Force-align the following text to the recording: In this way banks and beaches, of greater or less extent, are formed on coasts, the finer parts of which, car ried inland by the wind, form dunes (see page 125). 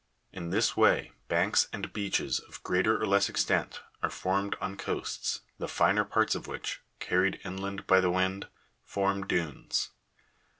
In 0.33 0.49
this 0.49 0.75
way 0.75 1.11
banks 1.27 1.67
and 1.71 1.93
beaches, 1.93 2.39
of 2.39 2.63
greater 2.63 2.99
or 2.99 3.05
less 3.05 3.29
extent, 3.29 3.81
are 4.01 4.09
formed 4.09 4.55
on 4.59 4.75
coasts, 4.75 5.41
the 5.59 5.67
finer 5.67 6.03
parts 6.03 6.33
of 6.33 6.47
which, 6.47 6.81
car 6.99 7.19
ried 7.21 7.39
inland 7.45 7.85
by 7.85 7.99
the 7.99 8.09
wind, 8.09 8.47
form 8.83 9.27
dunes 9.27 9.77
(see 9.77 9.89
page 9.89 10.39
125). 10.39 10.39